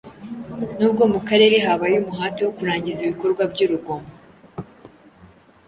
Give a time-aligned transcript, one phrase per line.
[0.79, 4.09] Nubwo mu karere habaye umuhate wo kurangiza ibikorwa by'urugomo